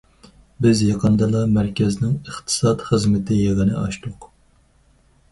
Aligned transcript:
بىز 0.65 0.79
يېقىندىلا 0.85 1.41
مەركەزنىڭ 1.57 2.15
ئىقتىساد 2.31 2.81
خىزمىتى 2.87 3.37
يىغىنى 3.41 3.77
ئاچتۇق. 3.83 4.27